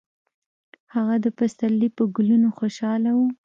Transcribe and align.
هغه 0.93 1.15
د 1.25 1.27
پسرلي 1.37 1.89
په 1.97 2.03
ګلونو 2.15 2.47
خوشحاله 2.57 3.11
و. 3.15 3.19